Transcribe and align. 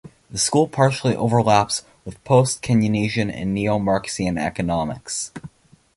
The 0.31 0.39
school 0.39 0.67
partially 0.67 1.15
overlaps 1.15 1.83
with 2.05 2.23
post-Keynesian 2.23 3.31
and 3.31 3.53
neo-Marxian 3.53 4.35
economics. 4.39 5.31